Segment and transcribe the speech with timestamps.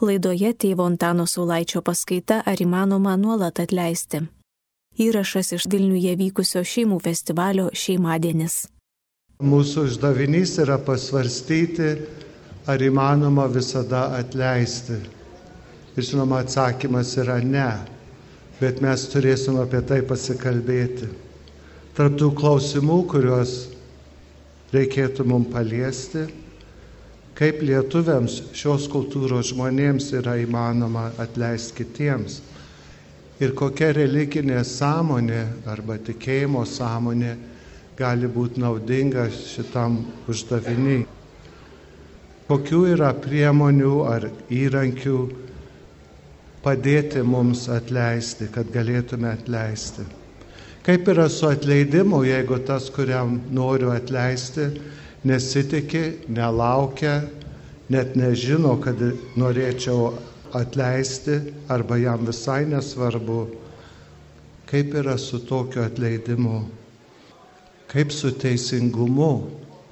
[0.00, 4.22] Laidoje tėvo Antano Saulaičio paskaita Ar įmanoma nuolat atleisti.
[4.96, 8.54] Įrašas iš Vilniuje vykusio šeimų festivalio šeimadienis.
[9.44, 11.90] Mūsų uždavinys yra pasvarstyti,
[12.64, 14.96] ar įmanoma visada atleisti.
[15.96, 17.68] Ir žinoma, atsakymas yra ne,
[18.56, 21.12] bet mes turėsim apie tai pasikalbėti.
[22.00, 23.58] Tarptų klausimų, kuriuos
[24.72, 26.24] reikėtų mums paliesti,
[27.40, 32.42] kaip lietuviams šios kultūros žmonėms yra įmanoma atleisti kitiems
[33.40, 35.40] ir kokia religinė sąmonė
[35.72, 37.32] arba tikėjimo sąmonė
[37.96, 39.96] gali būti naudinga šitam
[40.28, 41.06] uždaviniui.
[42.50, 45.18] Kokių yra priemonių ar įrankių
[46.64, 50.04] padėti mums atleisti, kad galėtume atleisti.
[50.84, 54.68] Kaip yra su atleidimu, jeigu tas, kuriam noriu atleisti,
[55.26, 57.20] nesitikė, nelaukia,
[57.90, 59.00] net nežino, kad
[59.38, 60.12] norėčiau
[60.56, 63.42] atleisti arba jam visai nesvarbu,
[64.70, 66.64] kaip yra su tokiu atleidimu,
[67.90, 69.32] kaip su teisingumu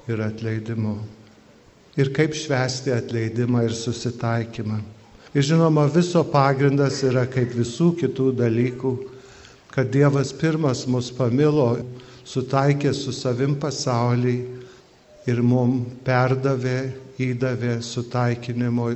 [0.09, 0.97] ir atleidimu
[1.99, 4.79] ir kaip švęsti atleidimą ir susitaikymą.
[5.35, 8.93] Ir žinoma, viso pagrindas yra kaip visų kitų dalykų,
[9.73, 11.75] kad Dievas pirmas mus pamilo,
[12.25, 14.37] sutaikė su savim pasaulį
[15.27, 18.91] ir mum perdavė, įdavė sutaikinimo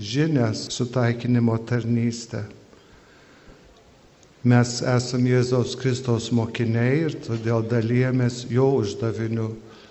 [0.00, 2.44] žinias, sutaikinimo tarnystę.
[4.48, 9.48] Mes esame Jėzaus Kristaus mokiniai ir todėl dalyjamės jo uždaviniu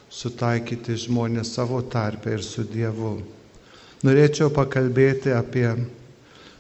[0.10, 3.18] sutaikyti žmonės savo tarpę ir su Dievu.
[4.08, 5.68] Norėčiau pakalbėti apie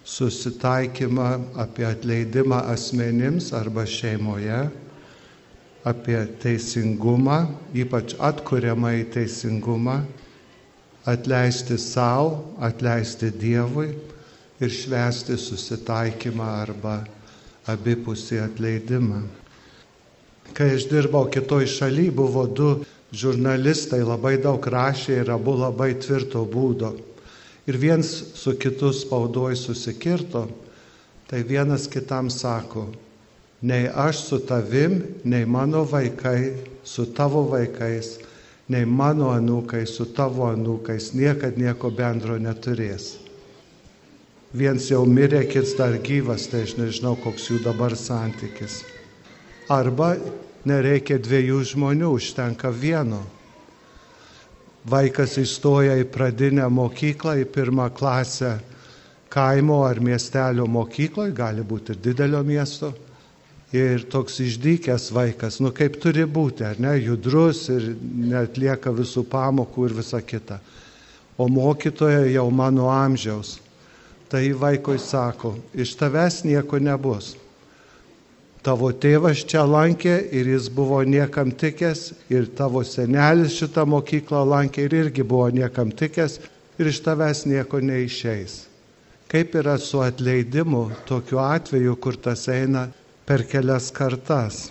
[0.08, 1.30] susitaikymą,
[1.64, 4.66] apie atleidimą asmenims arba šeimoje,
[5.88, 7.40] apie teisingumą,
[7.76, 10.02] ypač atkuriamą į teisingumą,
[11.08, 13.94] atleisti savo, atleisti Dievui
[14.60, 16.98] ir švesti susitaikymą arba
[17.72, 19.22] abipusį atleidimą.
[20.58, 22.70] Kai aš dirbau kitoj šaly, buvo du
[23.12, 26.96] žurnalistai labai daug rašė ir abu labai tvirto būdo.
[27.68, 30.48] Ir viens su kitu spaudoj susikirto,
[31.28, 32.88] tai vienas kitam sako,
[33.62, 36.54] nei aš su tavim, nei mano vaikai
[36.84, 38.18] su tavo vaikais,
[38.68, 43.16] nei mano anūkai su tavo anūkais niekad nieko bendro neturės.
[44.58, 48.82] Viens jau mirė, kits dar gyvas, tai aš nežinau, koks jų dabar santykis.
[49.68, 50.16] Arba
[50.68, 53.24] nereikia dviejų žmonių, užtenka vieno.
[54.88, 58.54] Vaikas įstoja į pradinę mokyklą, į pirmą klasę
[59.28, 62.94] kaimo ar miestelio mokykloje, gali būti ir didelio miesto.
[63.76, 69.90] Ir toks išdykęs vaikas, nu kaip turi būti, ar ne, judrus ir netlieka visų pamokų
[69.90, 70.62] ir visa kita.
[71.38, 73.58] O mokytoja jau mano amžiaus.
[74.32, 77.36] Tai vaikui sako, iš tavęs nieko nebus
[78.68, 84.88] tavo tėvas čia lankė ir jis buvo niekam tikęs, ir tavo senelis šitą mokyklą lankė
[84.90, 86.40] ir irgi buvo niekam tikęs,
[86.76, 88.66] ir iš tavęs nieko neišeis.
[89.32, 92.88] Kaip yra su atleidimu tokiu atveju, kur tas eina
[93.28, 94.64] per kelias kartas?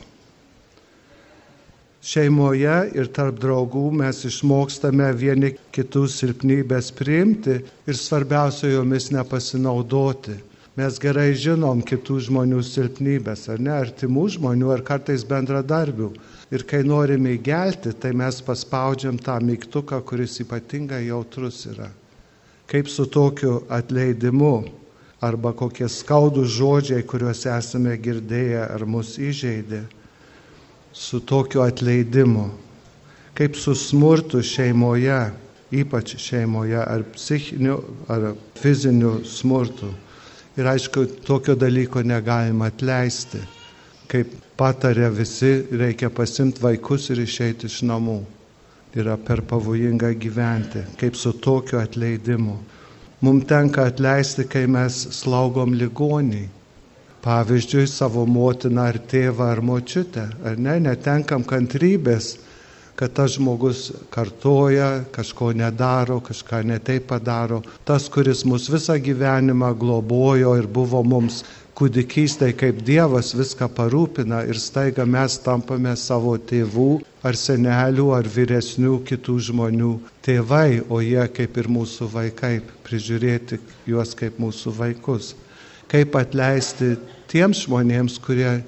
[2.06, 10.38] Šeimoje ir tarp draugų mes išmokstame vieni kitų silpnybės priimti ir svarbiausia jomis nepasinaudoti
[10.76, 16.10] Mes gerai žinom kitų žmonių silpnybės, ar ne, artimų žmonių, ar kartais bendradarbių.
[16.52, 21.88] Ir kai norime įgelti, tai mes paspaudžiam tą mygtuką, kuris ypatingai jautrus yra.
[22.68, 24.52] Kaip su tokiu atleidimu,
[25.26, 29.82] arba kokie skaudų žodžiai, kuriuos esame girdėję ar mus įžeidė,
[30.92, 32.48] su tokiu atleidimu.
[33.36, 35.18] Kaip su smurtu šeimoje,
[35.76, 39.90] ypač šeimoje, ar psichiniu, ar fiziniu smurtu.
[40.56, 43.42] Ir aišku, tokio dalyko negalima atleisti.
[44.08, 48.22] Kaip patarė visi, reikia pasimti vaikus ir išeiti iš namų.
[48.96, 52.56] Yra per pavojinga gyventi, kaip su tokiu atleidimu.
[53.26, 56.46] Mums tenka atleisti, kai mes slaugom ligoniai.
[57.26, 60.28] Pavyzdžiui, savo motiną ar tėvą ar močiutę.
[60.46, 62.36] Ar ne, netenkam kantrybės
[62.96, 67.60] kad tas žmogus kartoja, kažko nedaro, kažką netai padaro.
[67.84, 71.42] Tas, kuris mus visą gyvenimą globojo ir buvo mums
[71.76, 76.88] kūdikystėje kaip Dievas viską parūpina ir staiga mes tampame savo tėvų
[77.26, 79.92] ar senelių ar vyresnių kitų žmonių
[80.24, 82.54] tėvai, o jie kaip ir mūsų vaikai,
[82.86, 85.34] prižiūrėti juos kaip mūsų vaikus.
[85.92, 86.94] Kaip atleisti
[87.30, 88.62] tiems žmonėms, kurie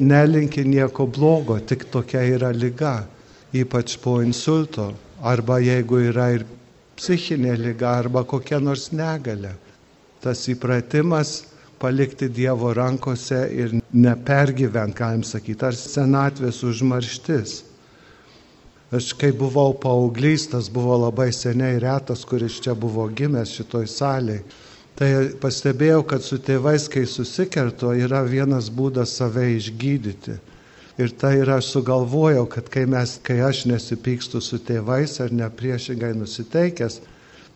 [0.00, 2.96] nelinki nieko blogo, tik tokia yra lyga
[3.52, 6.44] ypač po insulto, arba jeigu yra ir
[6.98, 9.54] psichinė lyga arba kokia nors negalė.
[10.20, 11.46] Tas įpratimas
[11.80, 17.58] palikti Dievo rankose ir nepergyvent, galim sakyti, ar senatvės užmarštis.
[18.94, 24.44] Aš kai buvau paauglys, tas buvo labai seniai retas, kuris čia buvo gimęs šitoj salėje.
[24.98, 25.08] Tai
[25.38, 30.38] pastebėjau, kad su tėvais, kai susikerto, yra vienas būdas save išgydyti.
[30.98, 36.10] Ir tai yra aš sugalvojau, kad kai, mes, kai aš nesipykstu su tėvais ar nepriešingai
[36.18, 36.98] nusiteikęs,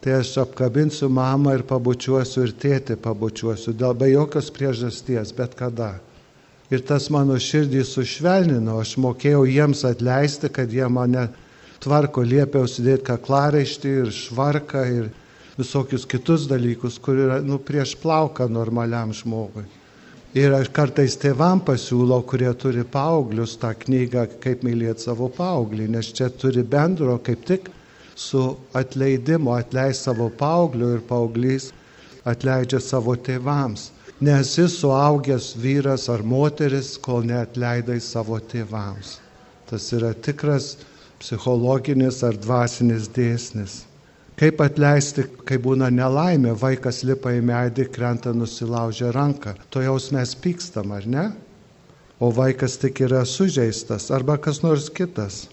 [0.02, 5.94] tai aš apkabinsiu mamą ir pabučiuosiu ir tėtį pabučiuosiu, dėl be jokios priežasties, bet kada.
[6.72, 11.28] Ir tas mano širdį sušvelnino, aš mokėjau jiems atleisti, kad jie mane
[11.84, 15.10] tvarko, liepiau sudėti kaklaraištį ir švarką ir
[15.58, 19.68] visokius kitus dalykus, kur yra nu, prieš plauką normaliam žmogui.
[20.34, 26.08] Ir aš kartais tėvam pasiūlau, kurie turi paauglius, tą knygą, kaip mylėti savo paauglį, nes
[26.16, 27.68] čia turi bendro kaip tik
[28.14, 31.70] su atleidimu, atleis savo paaugliu ir paauglys
[32.24, 33.90] atleidžia savo tėvams.
[34.22, 39.16] Nesi suaugęs vyras ar moteris, kol neatleidai savo tėvams.
[39.66, 40.76] Tas yra tikras
[41.22, 43.82] psichologinis ar dvasinis dėsnis.
[44.38, 49.56] Kaip atleisti, kai būna nelaimė, vaikas lipa į medį, krenta nusilaužę ranką.
[49.70, 51.26] To jaus mes pykstam, ar ne?
[52.22, 55.48] O vaikas tik yra sužeistas arba kas nors kitas.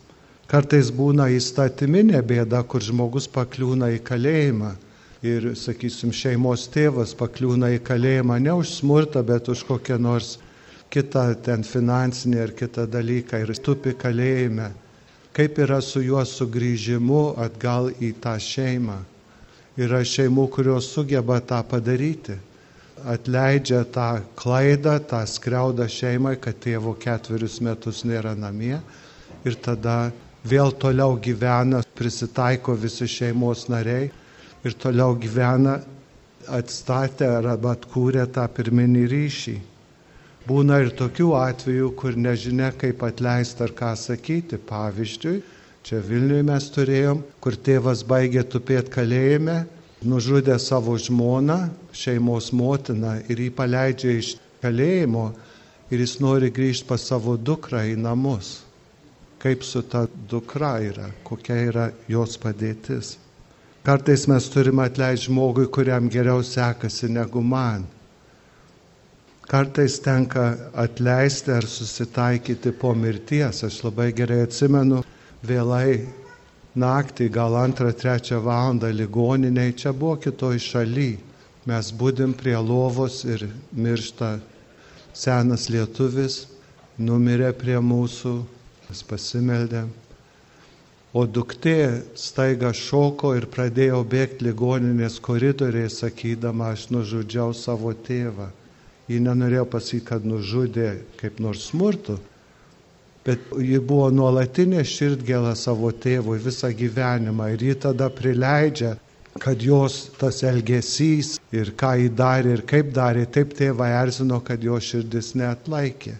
[0.49, 4.71] Kartais būna įstatyminė bėda, kur žmogus pakliūna į kalėjimą.
[5.21, 10.39] Ir, sakysim, šeimos tėvas pakliūna į kalėjimą ne už smurtą, bet už kokią nors
[10.89, 14.71] kitą ten finansinį ar kitą dalyką ir stupi kalėjime.
[15.37, 18.95] Kaip yra su juo sugrįžimu atgal į tą šeimą.
[19.77, 22.39] Yra šeimų, kurios sugeba tą padaryti.
[23.05, 24.07] Atleidžia tą
[24.39, 28.79] klaidą, tą skriaudą šeimai, kad tėvo ketverius metus nėra namie.
[29.45, 30.09] Ir tada
[30.47, 34.09] vėl toliau gyvena, prisitaiko visi šeimos nariai
[34.63, 35.79] ir toliau gyvena
[36.47, 39.55] atstatę arba atkūrę tą pirminį ryšį.
[40.49, 44.57] Būna ir tokių atvejų, kur nežinia, kaip atleisti ar ką sakyti.
[44.57, 45.41] Pavyzdžiui,
[45.85, 49.59] čia Vilniuje mes turėjom, kur tėvas baigė tupėti kalėjime,
[50.01, 51.59] nužudė savo žmoną,
[51.93, 54.33] šeimos motiną ir jį paleidžia iš
[54.63, 55.27] kalėjimo
[55.91, 58.68] ir jis nori grįžti pas savo dukrą į namus
[59.39, 63.15] kaip su ta dukra yra, kokia yra jos padėtis.
[63.83, 67.85] Kartais mes turime atleisti žmogui, kuriam geriau sekasi negu man.
[69.49, 70.43] Kartais tenka
[70.75, 73.63] atleisti ar susitaikyti po mirties.
[73.63, 74.99] Aš labai gerai atsimenu,
[75.41, 76.05] vėlai
[76.75, 81.09] naktį, gal antrą, trečią valandą ligoniniai, čia buvo kitoj šaly.
[81.65, 84.35] Mes būdim prie lovos ir miršta
[85.13, 86.43] senas lietuvis,
[86.99, 88.37] numirė prie mūsų
[88.89, 89.89] Mes pasimeldėm.
[91.13, 91.73] O duktė
[92.17, 98.47] staiga šoko ir pradėjo bėgti ligoninės koridoriai, sakydama, aš nužudžiau savo tėvą.
[99.09, 100.87] Ji nenorėjo pasakyti, kad nužudė
[101.21, 102.15] kaip nors smurtu,
[103.25, 108.95] bet ji buvo nuolatinė širdgėla savo tėvui visą gyvenimą ir ji tada prileidžia,
[109.41, 114.65] kad jos tas elgesys ir ką jį darė ir kaip darė, taip tėvą erzino, kad
[114.65, 116.17] jo širdis neatlaikė.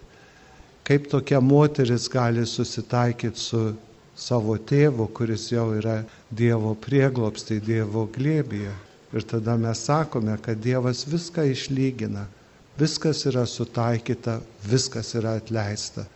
[0.89, 3.59] Kaip tokia moteris gali susitaikyti su
[4.17, 5.99] savo tėvu, kuris jau yra
[6.33, 8.71] Dievo prieglopstai, Dievo glėbėje.
[9.13, 12.25] Ir tada mes sakome, kad Dievas viską išlygina,
[12.81, 16.07] viskas yra sutaikyta, viskas yra atleista.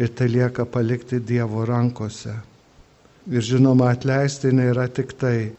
[0.00, 2.34] Ir tai lieka palikti Dievo rankose.
[3.28, 5.52] Ir žinoma, atleisti nėra tik tai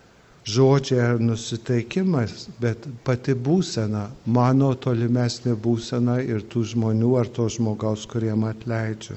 [0.46, 8.06] žodžiai ar nusiteikimas, bet pati būsena, mano tolimesnė būsena ir tų žmonių ar to žmogaus,
[8.10, 9.16] kuriem atleidžiu.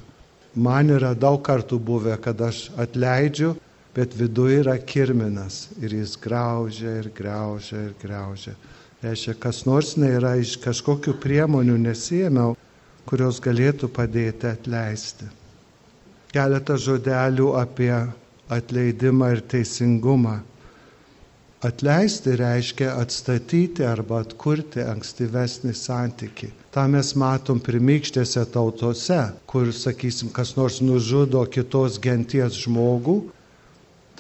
[0.57, 3.57] Man yra daug kartų buvę, kad aš atleidžiu,
[3.97, 8.55] bet viduje yra kirminas ir jis graužia ir graužia ir graužia.
[9.03, 12.55] Reiškia, kas nors nėra iš kažkokių priemonių nesėmiau,
[13.07, 15.29] kurios galėtų padėti atleisti.
[16.33, 17.93] Keletą žodelių apie
[18.53, 20.41] atleidimą ir teisingumą.
[21.65, 26.51] Atleisti reiškia atstatyti arba atkurti ankstyvesnį santyki.
[26.69, 33.17] Ta mes matom pirmykštėse tautose, kur, sakysim, kas nors nužudo kitos genties žmogų,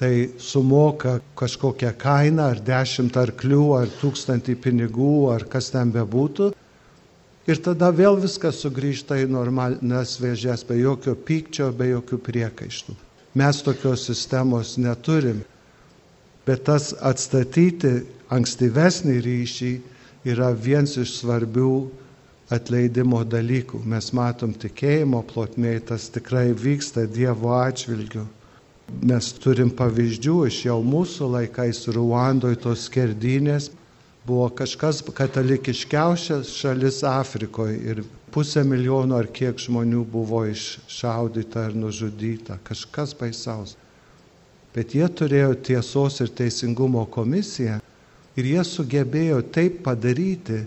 [0.01, 6.55] tai sumoka kažkokią kainą, ar dešimt arklių, ar tūkstantį pinigų, ar kas ten bebūtų.
[7.47, 12.97] Ir tada vėl viskas sugrįžta į normalias vėžės, be jokio pykčio, be jokių priekaištų.
[13.37, 15.45] Mes tokios sistemos neturim.
[16.47, 17.93] Bet tas atstatyti
[18.31, 19.71] ankstyvesnį ryšį
[20.31, 21.71] yra vienas iš svarbių
[22.55, 23.81] atleidimo dalykų.
[23.83, 28.27] Mes matom tikėjimo plotmėje, tas tikrai vyksta Dievo atžvilgiu.
[29.03, 33.73] Mes turim pavyzdžių iš jau mūsų laikais Ruandoje tos skerdynės.
[34.27, 42.59] Buvo kažkas katalikiškiausias šalis Afrikoje ir pusę milijono ar kiek žmonių buvo iššaudyta ir nužudyta.
[42.67, 43.77] Kažkas baisaus.
[44.77, 47.79] Bet jie turėjo tiesos ir teisingumo komisiją
[48.37, 50.67] ir jie sugebėjo taip padaryti,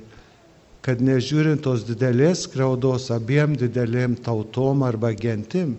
[0.82, 5.76] kad nežiūrint tos didelės skriaudos abiem didelėm tautom arba gentim,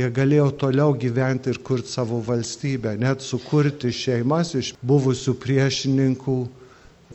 [0.00, 6.36] jie galėjo toliau gyventi ir kurti savo valstybę, net sukurti šeimas iš buvusių priešininkų,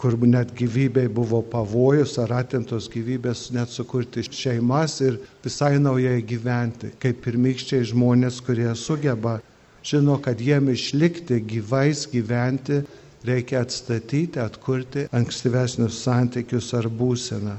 [0.01, 6.93] kur net gyvybei buvo pavojus ar atimtos gyvybės, net sukurti šeimas ir visai naujai gyventi,
[7.01, 9.39] kaip pirmykščiai žmonės, kurie sugeba,
[9.83, 12.81] žino, kad jiem išlikti gyvais gyventi
[13.25, 17.57] reikia atstatyti, atkurti ankstyvesnius santykius ar būseną.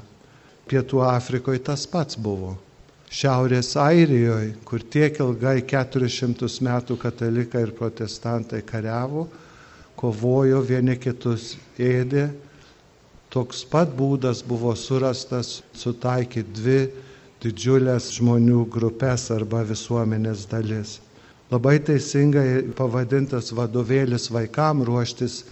[0.70, 2.56] Pietų Afrikoje tas pats buvo.
[3.12, 9.26] Šiaurės Airijoje, kur tiek ilgai 400 metų katalikai ir protestantai kariavo,
[10.00, 12.30] kovojo vieni kitus ėdė,
[13.30, 16.80] toks pat būdas buvo surastas sutaikyti dvi
[17.42, 21.00] didžiulės žmonių grupės arba visuomenės dalis
[21.52, 25.42] labai teisingai pavadintas vadovėlis vaikam ruoštis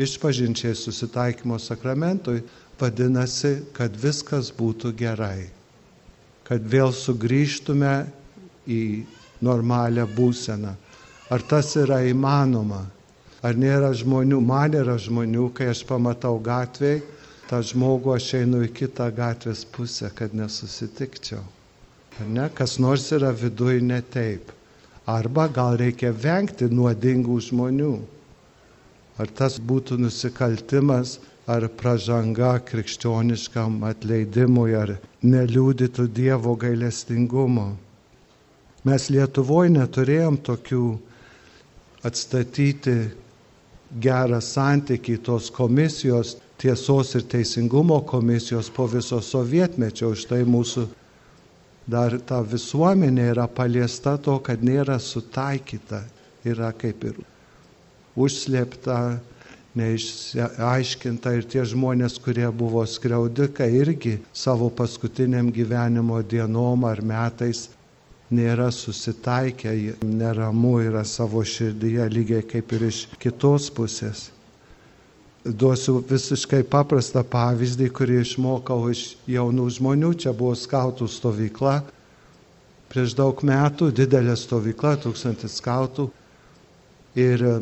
[0.00, 2.42] išpažinčiai susitaikymo sakramentui,
[2.80, 5.46] vadinasi, kad viskas būtų gerai,
[6.48, 7.94] kad vėl sugrįžtume
[8.66, 8.82] į
[9.44, 10.74] normalią būseną.
[11.30, 12.82] Ar tas yra įmanoma?
[13.44, 17.02] Ar nėra žmonių, man yra žmonių, kai aš pamatau gatvėje,
[17.50, 21.42] tą žmogų aš einu į kitą gatvės pusę, kad nesusitikčiau.
[22.20, 22.48] Ar ne?
[22.56, 24.53] Kas nors yra viduje ne taip.
[25.06, 27.92] Arba gal reikia vengti nuodingų žmonių.
[29.20, 37.74] Ar tas būtų nusikaltimas, ar pažanga krikščioniškam atleidimui, ar neliūdytų Dievo gailestingumo.
[38.84, 40.80] Mes Lietuvoje neturėjom tokių
[42.04, 42.96] atstatyti
[44.00, 50.88] gerą santykį tos komisijos, tiesos ir teisingumo komisijos po viso sovietmečio, už tai mūsų
[51.90, 56.02] dar ta visuomenė yra paliesta to, kad nėra sutaikyta,
[56.44, 57.20] yra kaip ir
[58.16, 58.98] užslėpta,
[59.74, 67.66] neišaiškinta ir tie žmonės, kurie buvo skriaudikai irgi savo paskutiniam gyvenimo dienom ar metais
[68.34, 69.74] nėra susitaikę,
[70.06, 74.28] neramu yra savo širdyje lygiai kaip ir iš kitos pusės.
[75.44, 80.14] Duosiu visiškai paprastą pavyzdį, kurį išmokau iš jaunų žmonių.
[80.22, 81.82] Čia buvo skautų stovykla.
[82.88, 86.06] Prieš daug metų didelė stovykla, tūkstantis skautų.
[87.20, 87.52] Ir e,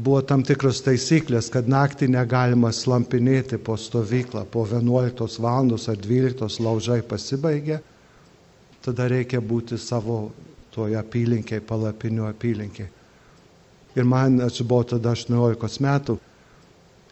[0.00, 4.46] buvo tam tikros taisyklės, kad naktį negalima slampinėti po stovyklą.
[4.48, 5.68] Po 11 val.
[5.68, 7.82] ar 12 laužai pasibaigė.
[8.80, 10.30] Tada reikia būti savo
[10.72, 12.88] toje apylinkėje, palapinių apylinkėje.
[14.00, 16.16] Ir man, aš buvau tada 18 metų,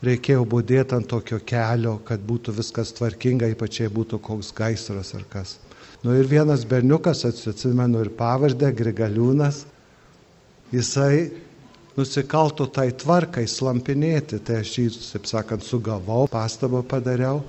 [0.07, 5.27] reikėjo būdėti ant tokio kelio, kad būtų viskas tvarkinga, ypač jei būtų koks gaisras ar
[5.29, 5.59] kas.
[6.05, 9.67] Nu ir vienas berniukas, atsimenu ir pavardę, Grigaliūnas,
[10.73, 11.29] jisai
[11.99, 17.43] nusikalto tai tvarkai slampinėti, tai aš jį, taip sakant, sugavau, pastabą padariau,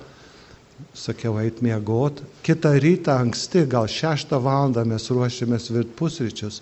[0.97, 2.19] sakiau, eit miegot.
[2.43, 6.59] Kitą rytą anksti, gal šeštą valandą mes ruošėmės virt pusryčius.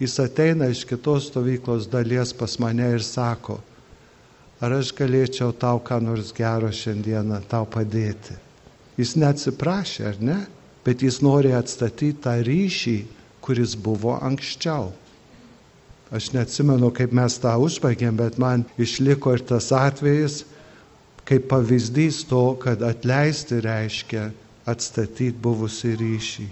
[0.00, 3.58] Jis ateina iš kitos stovyklos dalies pas mane ir sako,
[4.60, 8.34] ar aš galėčiau tau ką nors gero šiandieną tau padėti.
[8.98, 10.38] Jis neatsiprašė, ar ne?
[10.86, 12.96] Bet jis nori atstatyti tą ryšį,
[13.44, 14.90] kuris buvo anksčiau.
[16.10, 20.42] Aš neatsimenu, kaip mes tą užbaigėm, bet man išliko ir tas atvejis,
[21.28, 24.30] kaip pavyzdys to, kad atleisti reiškia
[24.68, 26.48] atstatyti buvusi ryšį.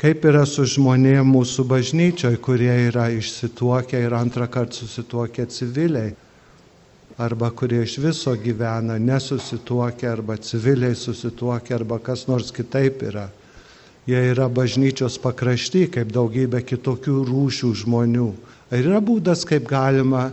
[0.00, 6.16] Kaip yra su žmonėmis mūsų bažnyčioje, kurie yra išsituokę ir antrą kartą susituokę civiliai
[7.18, 13.28] arba kurie iš viso gyvena nesusituokę arba civiliai susituokę arba kas nors kitaip yra.
[14.06, 18.26] Jie yra bažnyčios pakrašty, kaip daugybė kitokių rūšių žmonių.
[18.68, 20.26] Ar yra būdas, kaip galima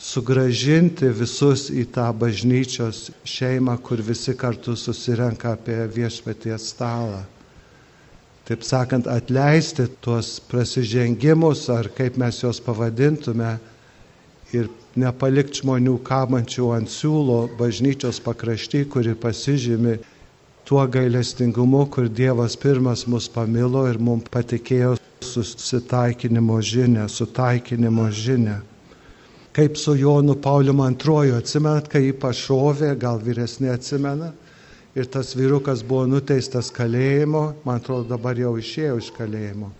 [0.00, 7.22] sugražinti visus į tą bažnyčios šeimą, kur visi kartu susirenka apie viešpaties stalą?
[8.44, 13.54] Taip sakant, atleisti tuos prasižengimus, ar kaip mes juos pavadintume,
[14.52, 14.68] ir
[15.00, 19.96] nepalikt žmonių kabančių ant siūlo bažnyčios pakrašty, kuri pasižymi
[20.64, 28.60] tuo gailestingumu, kur Dievas pirmas mus pamilo ir mums patikėjo susitaikinimo žinę, sutaikinimo žinę.
[29.54, 34.32] Kaip su Jonu Pauliu antroju, atsimenat, kai jį pašovė, gal vyresnė atsimena,
[34.94, 39.70] ir tas vyrukas buvo nuteistas kalėjimo, man atrodo dabar jau išėjo iš kalėjimo.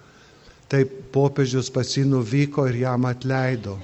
[0.71, 3.79] Taip popiežius pas jį nuvyko ir jam atleido,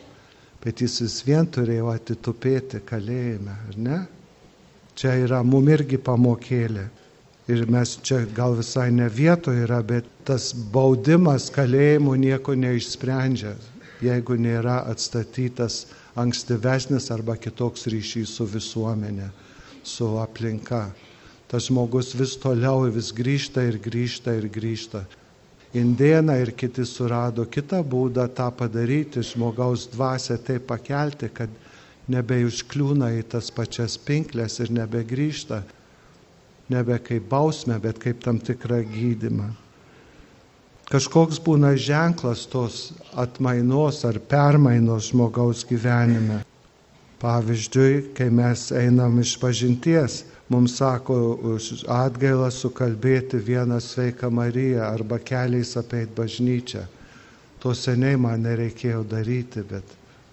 [0.64, 4.00] bet jis vis vien turėjo atitupėti kalėjime, ar ne?
[5.00, 6.88] Čia yra mum irgi pamokėlė.
[7.50, 13.54] Ir mes čia gal visai ne vietoje yra, bet tas baudimas kalėjimu nieko neišsprendžia,
[14.04, 15.86] jeigu nėra atstatytas
[16.20, 19.30] ankstyvesnis arba kitoks ryšys su visuomenė,
[19.82, 20.90] su aplinka.
[21.50, 25.02] Tas žmogus vis toliau vis grįžta ir grįžta ir grįžta.
[25.70, 31.50] Indėna ir kiti surado kitą būdą tą padaryti, žmogaus dvasę taip pakelti, kad
[32.10, 35.62] nebeužkliūna į tas pačias pinklės ir nebegrįžta,
[36.74, 39.52] nebe kaip bausmė, bet kaip tam tikrą gydimą.
[40.90, 46.40] Kažkoks būna ženklas tos atmainos ar permainos žmogaus gyvenime.
[47.22, 51.16] Pavyzdžiui, kai mes einam iš pažinties, mums sako
[51.54, 56.82] už atgailą sukalbėti vieną sveiką Mariją arba keliais apeit bažnyčią.
[57.62, 59.84] To seniai man nereikėjo daryti, bet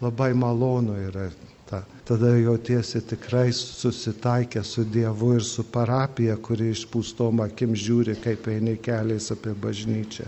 [0.01, 1.27] labai malonu yra
[1.69, 1.83] ta.
[2.07, 8.77] Tada jautiesi tikrai susitaikę su Dievu ir su parapija, kuri išpūstom akim žiūri, kaip eini
[8.81, 10.25] keliais apie bažnyčią.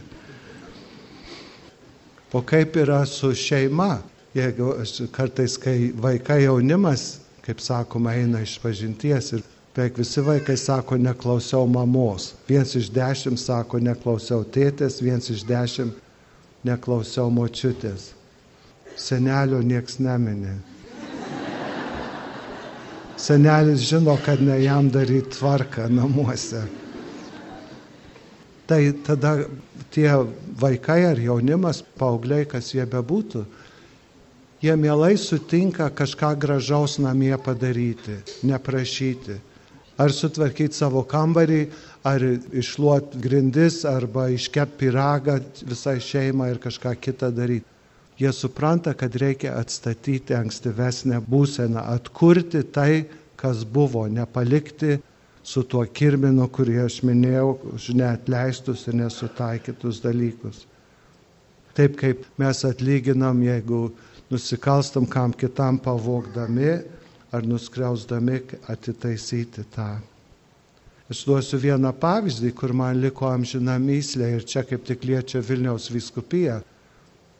[2.33, 4.03] O kaip yra su šeima?
[4.37, 4.75] Jeigu
[5.11, 9.41] kartais, kai vaikai jaunimas, kaip sakoma, eina iš pažinties ir
[9.79, 12.33] beveik visi vaikai sako, neklausiau mamos.
[12.49, 15.95] Viens iš dešimt sako, neklausiau tėtės, viens iš dešimt
[16.67, 18.09] neklausiau močiutės.
[18.99, 20.57] Senelio nieks neminė.
[23.15, 26.65] Senelis žino, kad ne jam daryti tvarką namuose.
[28.67, 29.35] Tai tada
[29.95, 30.11] tie
[30.59, 33.45] vaikai ar jaunimas, paaugliai, kas jie bebūtų,
[34.59, 39.45] jie mielai sutinka kažką gražaus namie padaryti, neprašyti
[39.99, 41.65] ar sutvarkyti savo kambarį,
[42.07, 42.23] ar
[42.55, 47.67] išluot grindis, arba iškep piragą visai šeimai ir kažką kitą daryti.
[48.19, 53.05] Jie supranta, kad reikia atstatyti ankstyvesnę būseną, atkurti tai,
[53.39, 54.97] kas buvo, nepalikti
[55.43, 60.65] su tuo kirminu, kurį aš minėjau, už neatleistus ir nesutaikytus dalykus.
[61.79, 63.85] Taip kaip mes atlyginam, jeigu
[64.29, 66.73] nusikalstam kam kitam pavogdami,
[67.31, 69.99] ar nuskriausdami atitaisyti tą.
[71.09, 75.89] Aš duosiu vieną pavyzdį, kur man liko amžina myslė ir čia kaip tik liečia Vilniaus
[75.89, 76.59] viskupiją.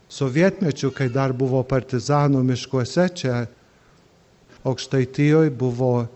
[0.10, 3.44] Sovietmečių, kai dar buvo partizanų miškuose, čia
[4.66, 6.08] aukštaitijoje buvo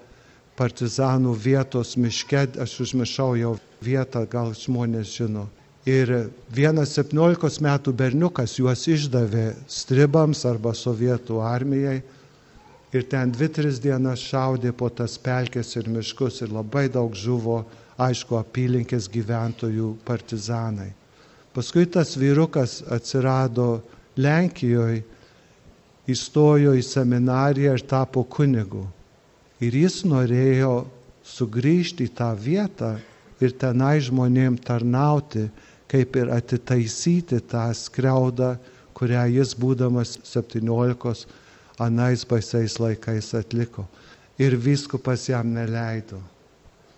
[0.58, 3.54] partizanų vietos miške, aš užmišau jau
[3.86, 5.46] vietą, gal žmonės žino.
[5.86, 6.10] Ir
[6.50, 12.00] vienas 17 metų berniukas juos išdavė stribams arba sovietų armijai
[12.94, 17.64] ir ten dvi, tris dienas šaudė po tas pelkes ir miškus ir labai daug žuvo,
[17.98, 20.92] aišku, apylinkės gyventojų partizanai.
[21.54, 23.84] Paskui tas vyrukas atsirado
[24.18, 25.04] Lenkijoje,
[26.10, 28.84] įstojo į seminariją ir tapo kunigu.
[29.64, 30.84] Ir jis norėjo
[31.24, 32.96] sugrįžti į tą vietą
[33.40, 35.48] ir tenai žmonėm tarnauti,
[35.88, 38.56] kaip ir atitaisyti tą skriaudą,
[38.98, 41.43] kurią jis būdamas 17
[41.80, 43.88] anais baisiais laikais atliko.
[44.40, 46.20] Ir vyskupas jam neleido,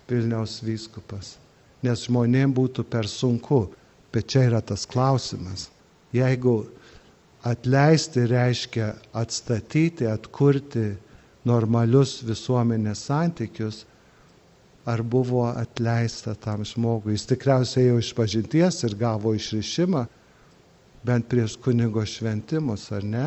[0.08, 1.34] Vilniaus vyskupas,
[1.82, 3.66] nes žmonėm būtų per sunku.
[4.14, 5.66] Bet čia yra tas klausimas.
[6.14, 6.62] Jeigu
[7.44, 10.94] atleisti reiškia atstatyti, atkurti
[11.44, 13.82] normalius visuomenės santykius,
[14.86, 17.16] ar buvo atleista tam žmogui.
[17.16, 20.04] Jis tikriausiai jau iš pažinties ir gavo išrišimą,
[21.06, 23.26] bent prieš kunigo šventimus, ar ne?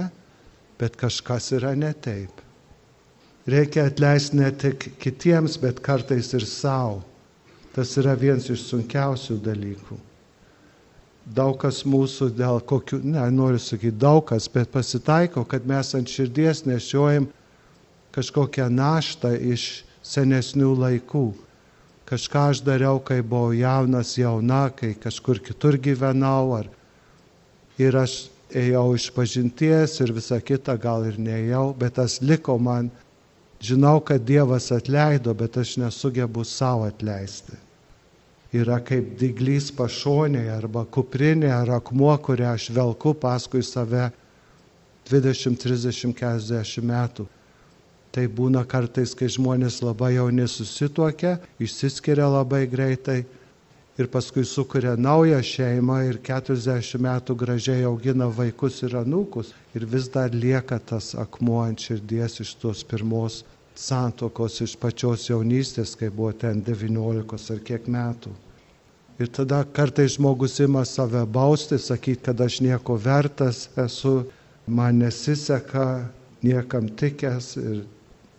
[0.79, 2.41] Bet kažkas yra ne taip.
[3.49, 7.01] Reikia atleisti ne tik kitiems, bet kartais ir savo.
[7.73, 9.97] Tas yra vienas iš sunkiausių dalykų.
[11.29, 16.09] Daug kas mūsų dėl kokių, ne, noriu sakyti daug kas, bet pasitaiko, kad mes ant
[16.09, 17.27] širdies nešiojam
[18.15, 21.27] kažkokią naštą iš senesnių laikų.
[22.09, 26.69] Kažką aš dariau, kai buvau jaunas, jauna, kai kažkur kitur gyvenau, ar
[27.77, 28.23] ir aš
[28.55, 32.89] ėjau iš pažinties ir visa kita, gal ir neėjau, bet tas liko man.
[33.59, 37.57] Žinau, kad Dievas atleido, bet aš nesugebu savo atleisti.
[38.55, 44.07] Yra kaip diglys pašonėje arba kuprinė ar akmuo, kurią aš velku paskui save
[45.11, 47.27] 20, 30, 40 metų.
[48.09, 53.19] Tai būna kartais, kai žmonės labai jauni susituokia, išsiskiria labai greitai
[53.99, 60.07] ir paskui sukuria naują šeimą ir 40 metų gražiai augina vaikus ir anūkus ir vis
[60.13, 63.41] dar lieka tas akmuo ant širdies iš tos pirmos
[63.79, 68.31] santokos iš pačios jaunystės, kai buvo ten 19 ar kiek metų.
[69.19, 74.29] Ir tada kartais žmogus ima save bausti, sakyti, kad aš nieko vertas esu,
[74.67, 76.05] man nesiseka,
[76.43, 77.81] niekam tikęs ir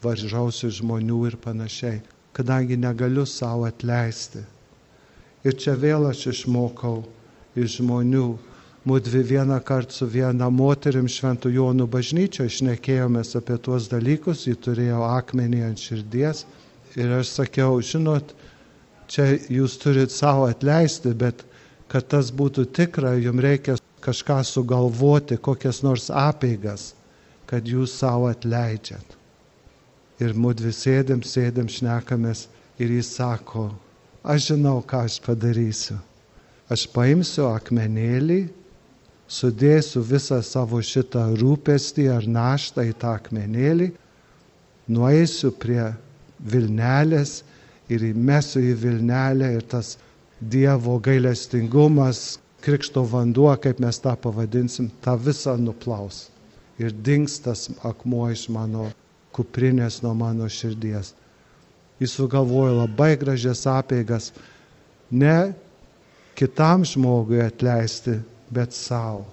[0.01, 2.01] varžausiu žmonių ir panašiai,
[2.33, 4.45] kadangi negaliu savo atleisti.
[5.45, 7.01] Ir čia vėl aš išmokau
[7.57, 8.29] iš žmonių.
[8.89, 15.03] Mūdvi vieną kartą su viena moterim Šventų Jonų bažnyčio išnekėjomės apie tuos dalykus, ji turėjo
[15.05, 16.47] akmenį ant širdies.
[16.97, 18.33] Ir aš sakiau, žinot,
[19.09, 21.45] čia jūs turit savo atleisti, bet
[21.93, 26.95] kad tas būtų tikra, jums reikia kažką sugalvoti, kokias nors apeigas,
[27.51, 29.17] kad jūs savo atleidžiat.
[30.21, 32.47] Ir mūdvi sėdėm, sėdėm, šnekamės
[32.81, 33.71] ir jis sako,
[34.25, 35.99] aš žinau, ką aš padarysiu.
[36.71, 38.45] Aš paimsiu akmenėlį,
[39.31, 43.91] sudėsiu visą savo šitą rūpestį ar naštą į tą akmenėlį,
[44.91, 45.91] nueisiu prie
[46.41, 47.41] Vilnelės
[47.91, 49.97] ir įmesiu į Vilnelę ir tas
[50.41, 56.29] Dievo gailestingumas, krikšto vanduo, kaip mes tą pavadinsim, tą visą nuplaus.
[56.81, 58.89] Ir dingstas akmuo iš mano
[59.37, 61.13] kuprinės nuo mano širdies.
[62.01, 64.31] Jis sugalvojo labai gražias apeigas,
[65.11, 65.53] ne
[66.35, 68.17] kitam žmogui atleisti,
[68.51, 69.27] bet savo.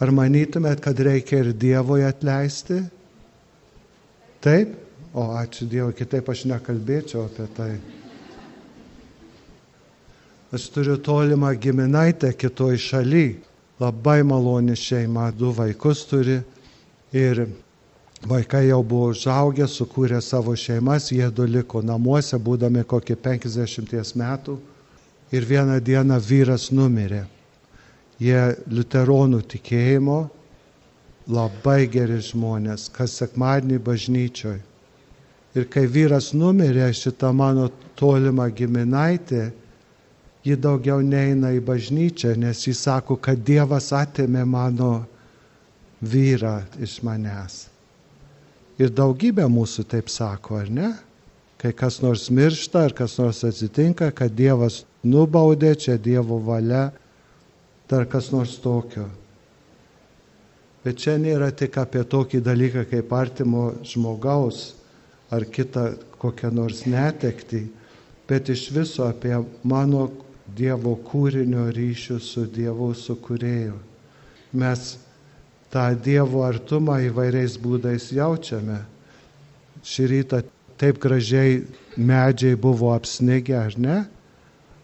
[0.00, 2.82] Ar manytumėt, kad reikia ir Dievui atleisti?
[4.44, 4.74] Taip?
[5.16, 7.70] O ačiū Dievui, kitaip aš nekalbėčiau apie tai.
[10.56, 13.26] Aš turiu tolimą giminaitę kitoj šaly.
[13.80, 16.38] Labai maloni šeima, du vaikus turi.
[17.12, 17.42] Ir
[18.26, 24.56] vaikai jau buvo užaugę, sukūrė savo šeimas, jie du liko namuose, būdami kokį 50 metų.
[25.34, 27.24] Ir vieną dieną vyras numirė.
[28.22, 30.20] Jie liuteronų tikėjimo,
[31.28, 34.58] labai geri žmonės, kas sekmadienį bažnyčioj.
[35.56, 39.50] Ir kai vyras numirė, šita mano tolima giminaitė,
[40.46, 44.92] ji daugiau neina į bažnyčią, nes jis sako, kad Dievas atėmė mano
[46.02, 47.75] vyrą iš manęs.
[48.76, 50.90] Ir daugybė mūsų taip sako, ar ne?
[51.56, 56.90] Kai kas nors miršta, ar kas nors atsitinka, kad Dievas nubaudė, čia Dievo valia,
[57.88, 59.06] dar kas nors tokio.
[60.84, 64.74] Bet čia nėra tik apie tokį dalyką kaip artimo žmogaus
[65.32, 67.64] ar kitą kokią nors netekti,
[68.28, 69.34] bet iš viso apie
[69.64, 70.10] mano
[70.56, 73.74] Dievo kūrinio ryšių su Dievu sukūrėju.
[74.54, 74.84] Mes
[75.76, 78.80] tą Dievo artumą įvairiais būdais jaučiame.
[79.84, 80.40] Šį rytą
[80.80, 81.66] taip gražiai
[82.00, 83.98] medžiai buvo apsnigę, ar ne?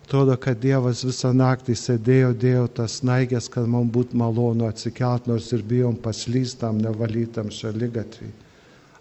[0.04, 5.48] Atrodo, kad Dievas visą naktį sėdėjo, dėjo tas naigės, kad man būtų malonu atsikelt, nors
[5.56, 8.28] ir bijom paslystam, nevalytam šalygatvį.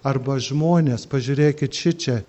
[0.07, 2.21] Arba žmonės, pažiūrėkit šičia,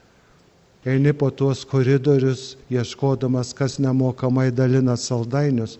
[0.83, 5.79] eini po tuos koridorius, ieškodamas, kas nemokamai dalina saldainius.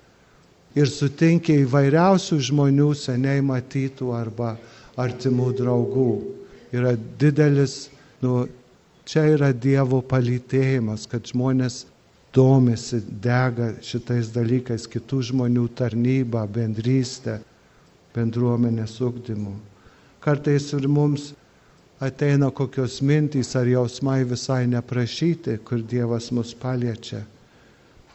[0.73, 4.55] Ir sutinki įvairiausių žmonių seniai matytų arba
[4.97, 6.13] artimų draugų.
[6.73, 7.91] Yra didelis,
[8.25, 8.47] nu,
[9.05, 11.83] čia yra Dievo palytėjimas, kad žmonės
[12.33, 17.43] domisi, dega šitais dalykais, kitų žmonių tarnybą, bendrystę,
[18.17, 19.53] bendruomenės ugdymu.
[20.25, 21.33] Kartais ir mums
[22.01, 27.23] ateina kokios mintys ar jausmai visai neprašyti, kur Dievas mus paliečia.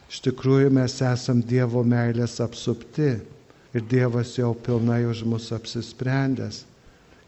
[0.08, 3.10] Iš tikrųjų mes esam Dievo meilės apsupti
[3.76, 6.64] ir Dievas jau pilnai už mus apsisprendęs.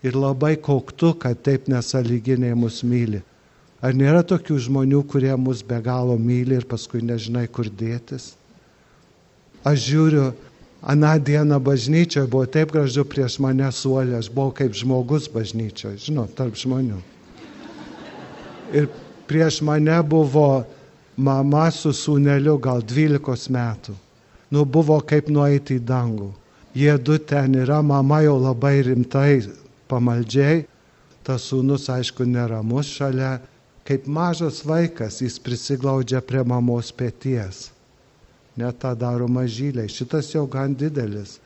[0.00, 3.20] Ir labai kauktu, kad taip nesaliginiai mus myli.
[3.84, 8.32] Ar nėra tokių žmonių, kurie mus be galo myli ir paskui nežinai, kur dėtis?
[9.64, 10.30] Aš žiūriu
[10.82, 16.32] Aną dieną bažnyčioje buvo taip gražu prieš mane suolė, aš buvau kaip žmogus bažnyčioje, žinot,
[16.32, 16.96] tarp žmonių.
[18.72, 18.88] Ir
[19.28, 20.64] prieš mane buvo
[21.20, 23.96] mama su sūneliu gal 12 metų.
[24.50, 26.30] Nu buvo kaip nueiti į dangų.
[26.74, 29.42] Jie du ten yra, mama jau labai rimtai
[29.90, 30.64] pamaldžiai,
[31.26, 33.36] tas sūnus aišku neramus šalia,
[33.86, 37.68] kaip mažas vaikas jis prisiglaudžia prie mamos pėties
[38.60, 39.88] net tą daro mažyliai.
[39.88, 41.38] Šitas jau gan didelis.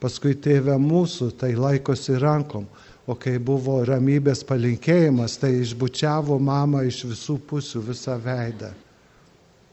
[0.00, 2.66] Paskui tėvė mūsų, tai laikosi rankom.
[3.10, 8.70] O kai buvo ramybės palinkėjimas, tai išbučiavo mamą iš visų pusių, visą veidą.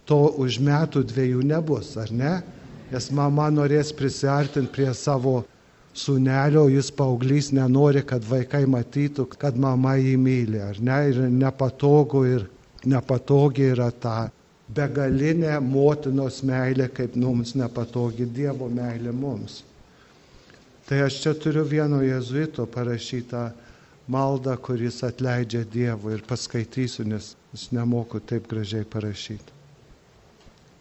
[0.08, 2.34] To už metų dviejų nebus, ar ne?
[2.92, 5.42] Nes mama norės prisartinti prie savo
[5.98, 11.00] sūnelio, jis paauglys nenori, kad vaikai matytų, kad mama jį myli, ar ne?
[11.12, 12.48] Ir nepatogu ir
[12.88, 14.30] nepatogi yra ta
[14.68, 19.64] begalinė motinos meilė, kaip mums nepatogi Dievo meilė mums.
[20.88, 23.50] Tai aš čia turiu vieno jezuito parašytą
[24.08, 29.57] maldą, kuris atleidžia Dievui ir paskaitysiu, nes aš nemoku taip gražiai parašyti.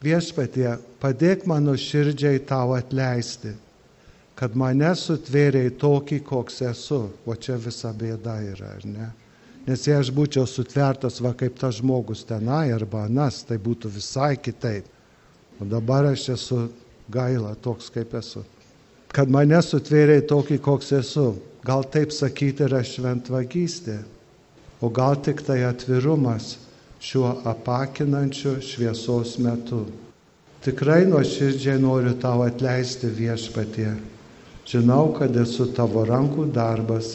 [0.05, 3.55] Viešpatie, padėk mano širdžiai tau atleisti,
[4.37, 7.07] kad mane sutvėrėjai tokį, koks esu.
[7.25, 9.09] O čia visa bėda yra, ar ne?
[9.67, 14.37] Nes jei aš būčiau sutvertas va kaip tas žmogus tenai arba anas, tai būtų visai
[14.37, 14.85] kitaip.
[15.59, 16.61] O dabar aš esu
[17.11, 18.45] gaila toks, kaip esu.
[19.17, 21.31] Kad mane sutvėrėjai tokį, koks esu.
[21.67, 23.97] Gal taip sakyti yra šventvagystė,
[24.79, 26.53] o gal tik tai atvirumas
[27.07, 29.85] šiuo apakinančiu šviesos metu.
[30.65, 33.93] Tikrai nuoširdžiai noriu tau atleisti viešpatie.
[34.67, 37.13] Žinau, kad esu tavo rankų darbas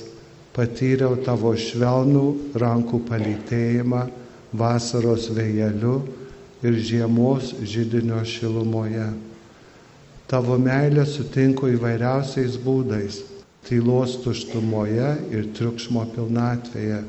[0.56, 2.24] patyriau tavo švelnų
[2.64, 4.06] rankų palytėjimą
[4.56, 5.98] vasaros vėjeliu
[6.64, 9.10] ir žiemos žydinio šilumoje.
[10.32, 13.24] Tavo meilę sutinku įvairiausiais būdais-
[13.68, 17.04] tylos tuštumoje ir triukšmo pilnatvėje,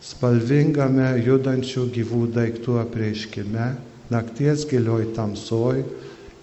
[0.00, 3.66] spalvingame judančių gyvų daiktų apreiškime,
[4.10, 5.82] nakties gilioj tamsoj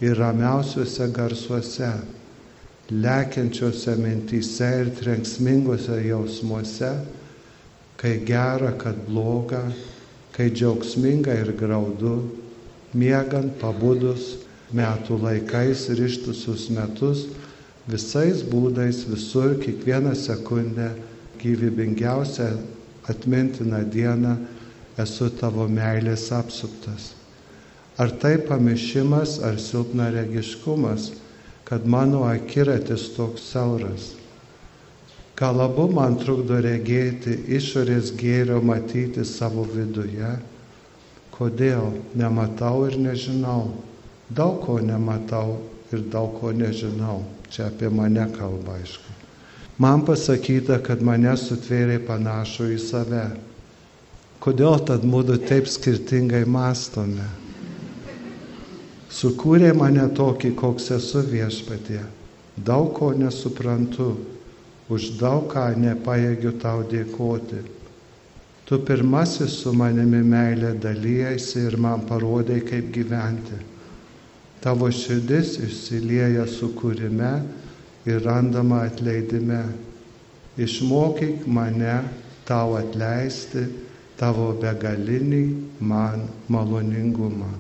[0.05, 1.89] ir ramiausiuose garsuose
[2.93, 6.91] lekiančiose mintyse ir trenksmingose jausmuose,
[7.97, 9.63] kai gera, kad bloga,
[10.37, 12.15] kai džiaugsminga ir graudu,
[12.93, 14.37] miegant, pabudus,
[14.71, 17.25] metų laikais ir ištusius metus,
[17.89, 20.91] visais būdais, visur, kiekvieną sekundę,
[21.41, 22.76] gyvybingiausią
[23.09, 24.35] atmintiną dieną
[24.97, 27.13] esu tavo meilės apsuptas.
[27.97, 31.11] Ar tai pamišimas, ar silpna regiškumas?
[31.69, 34.15] kad mano akiratis toks siauras.
[35.35, 40.31] Gal abu man trukdo regėti išorės gėrio matyti savo viduje.
[41.35, 43.67] Kodėl nematau ir nežinau.
[44.31, 45.59] Daug ko nematau
[45.91, 47.19] ir daug ko nežinau.
[47.51, 49.16] Čia apie mane kalba, aišku.
[49.77, 53.25] Man pasakyta, kad mane sutvėrė panašų į save.
[54.41, 57.27] Kodėl tad mūdu taip skirtingai mastome?
[59.13, 62.01] Sukūrė mane tokį, koks esu viešpatie.
[62.57, 64.15] Daug ko nesuprantu,
[64.89, 67.61] už daug ką nepaėgiu tau dėkoti.
[68.65, 73.61] Tu pirmasis su manimi meilė dalyjaisi ir man parodai, kaip gyventi.
[74.65, 77.31] Tavo širdis išsilieja sukūrime
[78.07, 79.61] ir randama atleidime.
[80.57, 81.99] Išmokyk mane
[82.47, 83.67] tau atleisti
[84.17, 85.43] tavo begalinį
[85.85, 87.51] man maloningumą.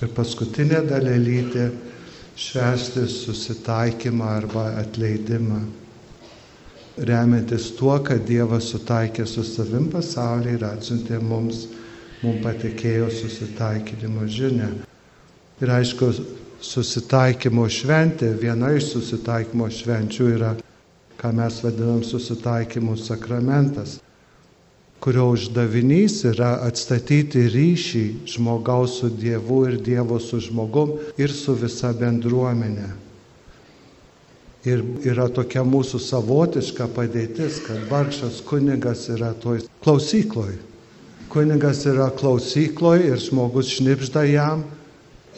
[0.00, 1.70] Ir paskutinė dalelytė
[2.40, 5.60] švęsti susitaikymą arba atleidimą.
[7.00, 11.66] Remiantis tuo, kad Dievas sutaikė su savim pasaulį ir atsiuntė mums,
[12.20, 14.70] mums patikėjo susitaikinimo žinę.
[15.60, 16.10] Ir aišku,
[16.64, 20.54] susitaikymo šventė, viena iš susitaikymo švenčių yra,
[21.20, 23.98] ką mes vadinam susitaikymo sakramentas
[25.00, 31.94] kurio uždavinys yra atstatyti ryšį žmogaus su Dievu ir Dievo su žmogum ir su visa
[31.96, 32.88] bendruomenė.
[34.68, 40.52] Ir yra tokia mūsų savotiška padėtis, kad vargšas kunigas yra toj klausykloj.
[41.32, 44.66] Kunigas yra klausykloj ir žmogus šnipžda jam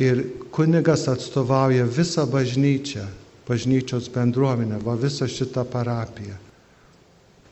[0.00, 3.04] ir kunigas atstovauja visą bažnyčią,
[3.48, 6.38] bažnyčios bendruomenę, va visą šitą parapiją.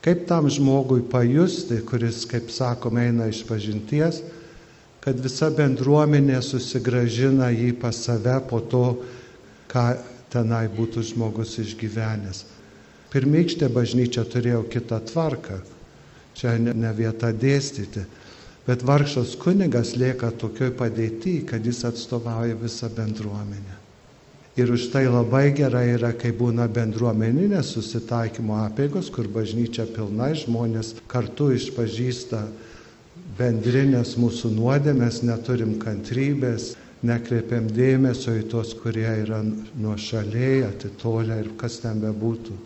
[0.00, 4.22] Kaip tam žmogui pajusti, kuris, kaip sakome, eina iš pažinties,
[5.04, 8.86] kad visa bendruomenė susigražina jį pas save po to,
[9.68, 9.84] ką
[10.32, 12.44] tenai būtų žmogus išgyvenęs.
[13.10, 15.58] Pirmykštė bažnyčia turėjo kitą tvarką,
[16.38, 18.04] čia ne vieta dėstyti,
[18.66, 23.78] bet vargšas kunigas lieka tokioj padėti, kad jis atstovauja visą bendruomenę.
[24.58, 30.96] Ir už tai labai gerai yra, kai būna bendruomeninės susitaikymo apėgos, kur bažnyčia pilnai žmonės
[31.08, 32.42] kartu išpažįsta
[33.38, 36.74] bendrinės mūsų nuodėmės, neturim kantrybės,
[37.06, 42.58] nekreipiam dėmesio į tos, kurie yra nuo šaliai, atitolę ir kas ten bebūtų.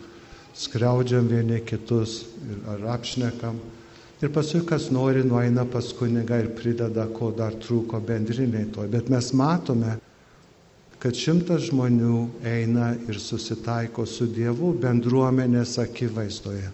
[0.55, 2.23] Skriaudžiam vieni kitus
[2.71, 3.59] ar apšnekam.
[4.23, 8.87] Ir paskui, kas nori, nueina pas kunigą ir prideda, ko dar trūko bendriniai toj.
[8.87, 9.97] Bet mes matome,
[11.03, 16.69] kad šimtas žmonių eina ir susitaiko su Dievu bendruomenės akivaizdoje.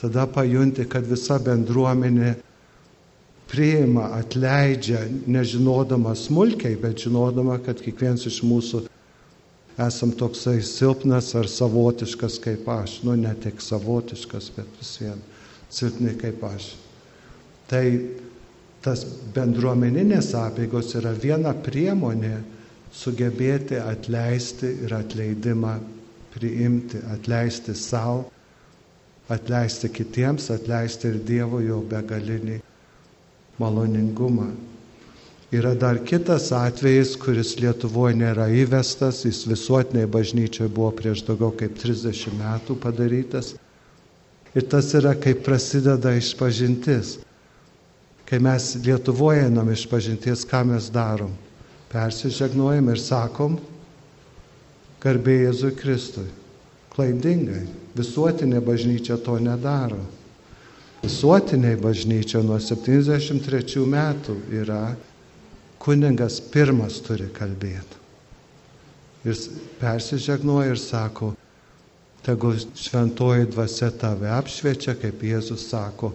[0.00, 2.32] Tada pajunti, kad visa bendruomenė
[3.50, 8.86] priima, atleidžia, nežinodama smulkiai, bet žinodama, kad kiekvienas iš mūsų
[9.80, 13.02] esam toksai silpnas ar savotiškas kaip aš.
[13.04, 15.20] Nu, ne tik savotiškas, bet vis vien
[15.70, 16.72] silpni kaip aš.
[17.70, 17.84] Tai
[18.84, 19.04] tas
[19.34, 22.38] bendruomeninės apėgos yra viena priemonė,
[22.90, 25.76] sugebėti atleisti ir atleidimą
[26.34, 28.24] priimti, atleisti savo,
[29.30, 32.58] atleisti kitiems, atleisti ir Dievo jo begalinį
[33.60, 34.48] maloningumą.
[35.50, 41.74] Yra dar kitas atvejis, kuris Lietuvoje nėra įvestas, jis visuotiniai bažnyčioje buvo prieš daugiau kaip
[41.78, 43.56] 30 metų padarytas.
[44.54, 47.18] Ir tas yra, kaip prasideda išpažintis.
[48.26, 51.32] Kai mes Lietuvoje einam išpažinties, ką mes darom?
[51.90, 53.58] Persižegnuojam ir sakom,
[55.02, 56.28] garbė Jėzui Kristui.
[56.90, 57.66] Klaidingai.
[57.98, 60.02] Visuotinė bažnyčia to nedaro.
[61.00, 64.82] Visuotiniai bažnyčia nuo 73 metų yra
[65.80, 67.96] kuningas pirmas turi kalbėti.
[69.24, 69.38] Ir
[69.80, 71.32] persižegnuoja ir sako,
[72.26, 76.12] tegu šventoji dvasia tave apšviečia, kaip Jėzus sako,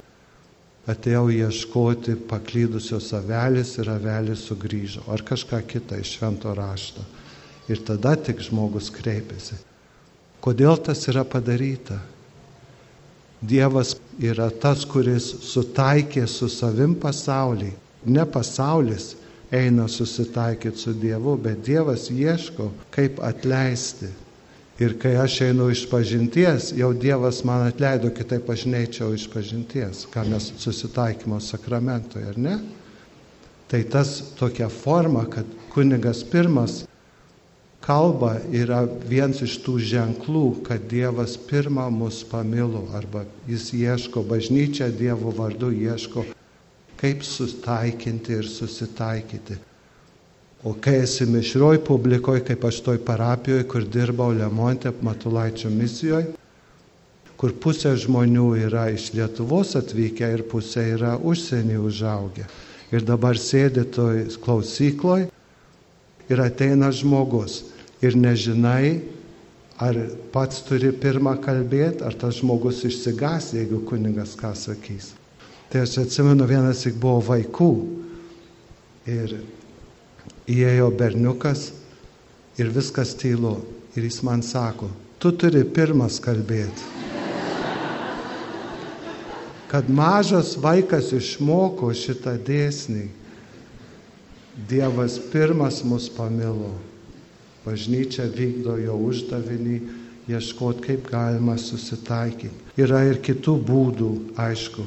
[0.86, 7.06] atėjau ieškoti paklydusios avelės ir avelės sugrįžo, ar kažką kitą iš švento rašto.
[7.66, 9.58] Ir tada tik žmogus kreipiasi.
[10.46, 11.98] Kodėl tas yra padaryta?
[13.42, 17.72] Dievas yra tas, kuris sutaikė su savim pasaulį.
[18.06, 19.16] Ne pasaulis
[19.50, 24.12] eina susitaikyti su Dievu, bet Dievas ieško, kaip atleisti.
[24.80, 30.04] Ir kai aš einu iš pažinties, jau Dievas man atleido, kitaip aš neičiau iš pažinties,
[30.12, 32.58] ką mes susitaikymo sakramentoje, ar ne?
[33.72, 36.84] Tai tas tokia forma, kad kunigas pirmas
[37.86, 44.90] kalba yra vienas iš tų ženklų, kad Dievas pirmą mus pamilo arba jis ieško bažnyčią
[44.98, 46.26] Dievo vardu, ieško
[47.00, 49.58] kaip sutaikinti ir susitaikyti.
[50.66, 56.32] O kai esi mišrioj publikoje, kaip aš toj parapijoje, kur dirbau Lemonte Matulaičio misijoje,
[57.38, 62.48] kur pusė žmonių yra iš Lietuvos atvykę ir pusė yra užsienį užaugę.
[62.90, 65.28] Ir dabar sėdi toj klausykloje
[66.34, 67.62] ir ateina žmogus
[68.02, 69.04] ir nežinai,
[69.78, 70.00] ar
[70.34, 75.12] pats turi pirmą kalbėti, ar tas žmogus išsigas, jeigu kunigas ką sakys.
[75.70, 77.70] Tai aš atsimenu, vienas tik buvo vaikų
[79.14, 79.38] ir
[80.52, 81.72] įėjo berniukas
[82.60, 83.58] ir viskas tylu.
[83.96, 84.90] Ir jis man sako,
[85.24, 86.94] tu turi pirmas kalbėti.
[89.72, 93.06] Kad mažas vaikas išmoko šitą dėsnį,
[94.56, 96.72] Dievas pirmas mus pamilo.
[97.66, 99.80] Bažnyčia vykdo jo uždavinį
[100.32, 102.54] ieškoti, kaip galima susitaikyti.
[102.80, 104.86] Yra ir kitų būdų, aišku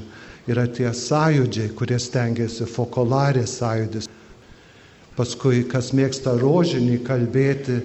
[0.49, 4.09] yra tie sąjūdžiai, kurie stengiasi, fokolarės sąjūdis.
[5.19, 7.81] Paskui, kas mėgsta rožinį kalbėti,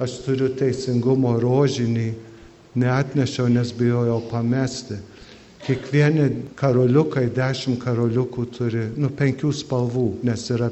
[0.00, 2.12] aš turiu teisingumo rožinį,
[2.78, 5.00] neatnešiau, nes bijojau pamesti.
[5.66, 10.70] Kiekvieni karoliukai, dešimt karoliukų turi, nu, penkių spalvų, nes yra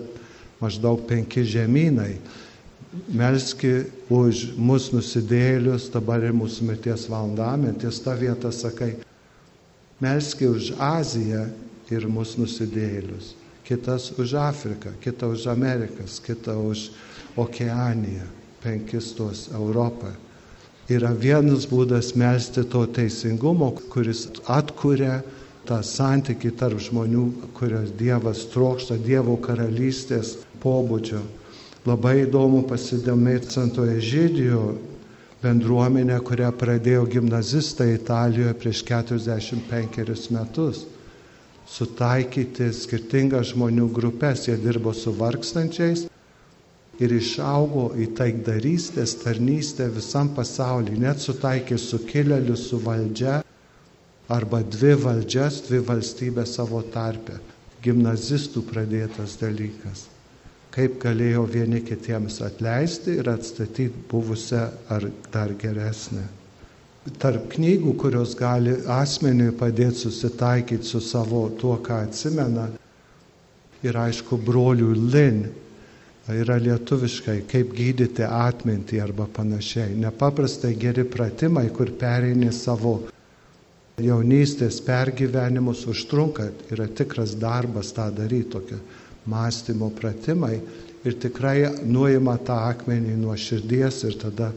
[0.63, 2.15] maždaug penki žemynai.
[3.13, 8.95] Melski už mus nusidėlius, dabar ir mūsų mirties valanda, ties tą vietą sakai,
[10.01, 11.49] Melski už Aziją
[11.91, 13.33] ir mūsų nusidėlius,
[13.69, 16.89] kitas už Afriką, kitą už Amerikas, kitą už
[17.37, 18.25] Okeaniją,
[18.63, 20.11] penkis tos Europą.
[20.89, 25.21] Yra vienas būdas melstį to teisingumo, kuris atkuria
[25.69, 27.25] tą santykį tarp žmonių,
[27.59, 31.21] kurios Dievas trokšta, Dievo karalystės pobūdžio.
[31.85, 34.63] Labai įdomu pasidomėti Santoje Žydijo
[35.45, 40.87] bendruomenę, kurią pradėjo gimnazistai Italijoje prieš 45 metus.
[41.69, 46.07] Sutaikyti skirtingas žmonių grupės, jie dirbo su vargstančiais
[46.99, 53.39] ir išaugo į taikdarystės tarnystę visam pasauliu, net sutaikė sukilėlius su valdžia
[54.39, 57.39] arba dvi valdžias, dvi valstybės savo tarpę.
[57.85, 60.09] Gimnazistų pradėtas dalykas
[60.79, 64.61] kaip galėjo vieni kitiems atleisti ir atstatyti buvusią
[64.95, 66.23] ar dar geresnę.
[67.17, 72.69] Tarp knygų, kurios gali asmeniui padėti susitaikyti su savo tuo, ką atsimena,
[73.83, 75.45] ir aišku, brolių Lin,
[76.29, 79.95] yra lietuviškai, kaip gydyti atmintį arba panašiai.
[80.03, 82.99] Nepaprastai geri pratimai, kur pereini savo
[83.99, 88.79] jaunystės pergyvenimus, užtrunka, yra tikras darbas tą daryti, tokia
[89.29, 90.59] mąstymo pratimai
[91.07, 94.53] ir tikrai nuima tą akmenį nuo širdies ir tada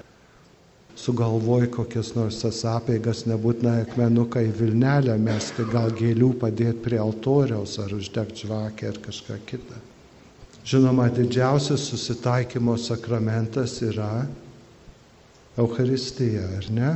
[1.02, 7.78] sugalvoji kokias nors tas apeigas, nebūtinai akmenuką į Vilnelę mesti, gal gėlių padėti prie altoriaus
[7.82, 9.80] ar uždegti žvakę ar kažką kitą.
[10.62, 14.28] Žinoma, didžiausias susitaikymo sakramentas yra
[15.58, 16.92] Euharistija, ar ne?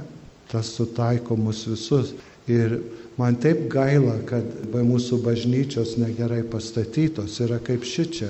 [0.51, 2.13] Tas sutaiko mus visus.
[2.45, 2.77] Ir
[3.15, 4.43] Man taip gaila, kad
[4.73, 8.27] mūsų bažnyčios negerai pastatytos yra kaip šičia,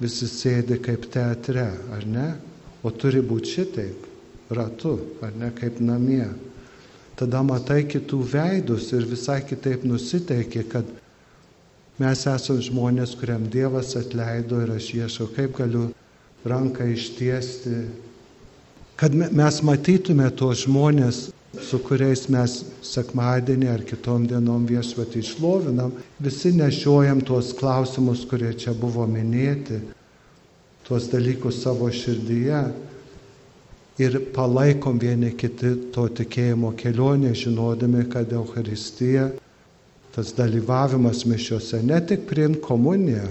[0.00, 2.30] visi sėdi kaip teatre, ar ne?
[2.82, 4.06] O turi būti šitaip,
[4.56, 6.26] ratu, ar ne kaip namie.
[7.16, 10.88] Tada matai kitų veidus ir visai kitaip nusiteiki, kad
[12.00, 15.90] Mes esame žmonės, kuriam Dievas atleido ir aš ieškau, kaip galiu
[16.48, 17.82] ranką ištiesti,
[18.96, 21.18] kad mes matytume tuos žmonės,
[21.60, 22.56] su kuriais mes
[22.88, 29.82] sekmadienį ar kitom dienom viešpatį išlovinam, visi nešiojam tuos klausimus, kurie čia buvo minėti,
[30.88, 32.64] tuos dalykus savo širdyje
[33.98, 39.28] ir palaikom vieni kiti to tikėjimo kelionė, žinodami, kad Euharistija,
[40.14, 43.28] tas dalyvavimas mišiuose, ne tik priimti komuniją,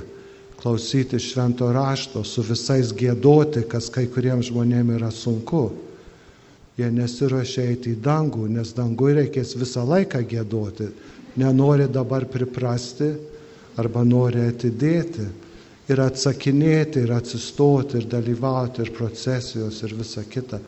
[0.62, 5.64] klausyti švento rašto, su visais gėdoti, kas kai kuriems žmonėms yra sunku.
[6.78, 10.92] Jie nesiuošia eiti į dangų, nes dangui reikės visą laiką gėdoti.
[11.42, 13.10] Nenori dabar priprasti
[13.82, 15.26] arba nori atidėti
[15.92, 20.62] ir atsakinėti, ir atsistoti, ir dalyvauti, ir procesijos, ir visa kita.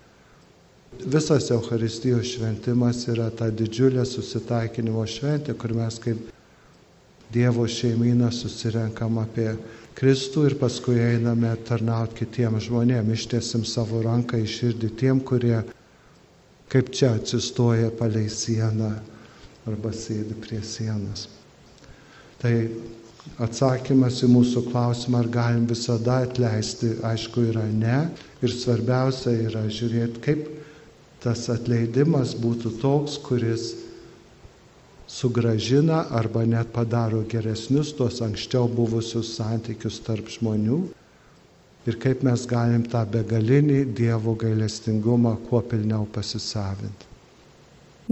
[1.04, 6.30] Visas Euharistijos šventimas yra ta didžiulė susitaikinimo šventė, kur mes kaip
[7.34, 9.56] Dievo šeimyną susirenkam apie
[9.98, 15.64] Kristų ir paskui einame tarnauti kitiems žmonėms, ištiesim savo ranką į širdį tiem, kurie
[16.70, 18.92] kaip čia atsistoja palei sieną
[19.70, 21.28] arba sėdi prie sienos.
[22.42, 22.54] Tai
[23.44, 28.00] atsakymas į mūsų klausimą, ar galim visada atleisti, aišku, yra ne.
[28.44, 30.50] Ir svarbiausia yra žiūrėti, kaip
[31.24, 33.70] tas atleidimas būtų toks, kuris
[35.08, 40.80] sugražina arba net padaro geresnius tuos anksčiau buvusius santykius tarp žmonių
[41.88, 47.10] ir kaip mes galim tą begalinį Dievo gailestingumą kuo pilniau pasisavinti.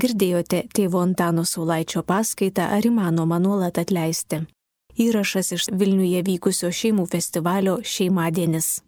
[0.01, 4.39] Girdėjote tėvo Antano Saulaičio paskaitą, ar įmanoma nuolat atleisti.
[5.00, 8.80] Įrašas iš Vilniuje vykusio šeimų festivalio Šeimadienis.